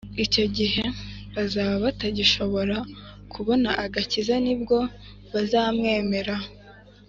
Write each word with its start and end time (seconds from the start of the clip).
icyo 0.25 0.45
gihe 0.57 0.83
bazaba 1.35 1.73
batagishobora 1.85 2.77
kubona 3.33 3.69
agakiza, 3.85 4.33
ni 4.45 4.55
bwo 4.61 4.79
bazamwemera 5.33 6.35